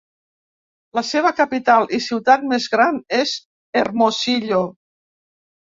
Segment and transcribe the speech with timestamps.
[0.99, 3.35] La seva capital i ciutat més gran és
[3.83, 4.67] Hermosillo.